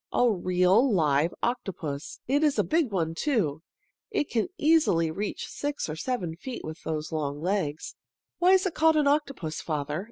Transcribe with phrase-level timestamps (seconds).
[0.11, 2.21] A real, live octopus!
[2.27, 3.61] It is a big one, too.
[4.09, 7.93] It can easily reach six or seven feet with those long legs."
[8.39, 9.99] "Why is it called an octopus, father?"